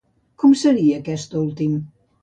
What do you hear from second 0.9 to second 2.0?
aquest últim?